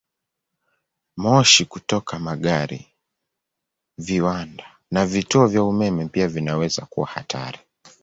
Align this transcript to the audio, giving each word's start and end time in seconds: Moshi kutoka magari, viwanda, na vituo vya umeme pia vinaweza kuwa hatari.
Moshi 1.21 1.65
kutoka 1.65 2.19
magari, 2.19 2.87
viwanda, 3.97 4.77
na 4.91 5.05
vituo 5.05 5.47
vya 5.47 5.63
umeme 5.63 6.05
pia 6.07 6.27
vinaweza 6.27 6.85
kuwa 6.85 7.07
hatari. 7.07 7.59